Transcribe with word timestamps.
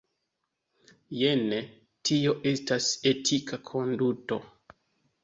Jen 1.17 1.43
tio 2.09 2.33
estas 2.53 2.87
etika 3.13 3.61
konduto. 3.69 4.39